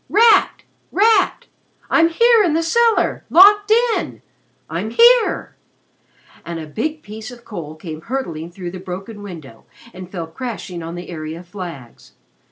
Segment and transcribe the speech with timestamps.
[0.09, 0.63] "Rat!
[0.91, 1.45] Rat!
[1.91, 4.23] I'm here in the cellar locked in.
[4.67, 5.57] I'm here!"
[6.43, 10.81] and a big piece of coal came hurtling through the broken window and fell crashing
[10.81, 12.13] on the area flags.